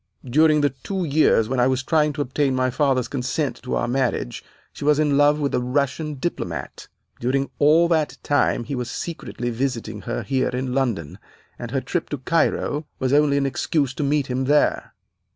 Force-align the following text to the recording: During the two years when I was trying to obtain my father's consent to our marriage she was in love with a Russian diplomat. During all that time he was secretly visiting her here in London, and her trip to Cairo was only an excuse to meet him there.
During 0.25 0.61
the 0.61 0.71
two 0.71 1.05
years 1.05 1.47
when 1.47 1.59
I 1.59 1.67
was 1.67 1.83
trying 1.83 2.11
to 2.13 2.23
obtain 2.23 2.55
my 2.55 2.71
father's 2.71 3.07
consent 3.07 3.61
to 3.61 3.75
our 3.75 3.87
marriage 3.87 4.43
she 4.73 4.83
was 4.83 4.97
in 4.97 5.15
love 5.15 5.39
with 5.39 5.53
a 5.53 5.59
Russian 5.61 6.15
diplomat. 6.15 6.87
During 7.19 7.51
all 7.59 7.87
that 7.89 8.17
time 8.23 8.63
he 8.63 8.73
was 8.73 8.89
secretly 8.89 9.51
visiting 9.51 10.01
her 10.09 10.23
here 10.23 10.49
in 10.49 10.73
London, 10.73 11.19
and 11.59 11.69
her 11.69 11.81
trip 11.81 12.09
to 12.09 12.17
Cairo 12.17 12.87
was 12.97 13.13
only 13.13 13.37
an 13.37 13.45
excuse 13.45 13.93
to 13.93 14.01
meet 14.03 14.25
him 14.25 14.45
there. 14.45 14.95